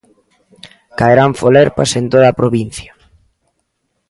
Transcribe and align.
Caerán 0.99 1.31
folerpas 1.41 1.91
en 1.99 2.05
toda 2.11 2.27
a 2.29 2.37
provincia. 2.41 2.91